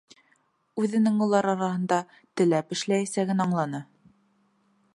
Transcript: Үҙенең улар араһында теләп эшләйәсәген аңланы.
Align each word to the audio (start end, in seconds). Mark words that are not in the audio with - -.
Үҙенең 0.83 1.19
улар 1.25 1.49
араһында 1.51 1.99
теләп 2.41 2.73
эшләйәсәген 2.77 3.45
аңланы. 3.49 3.83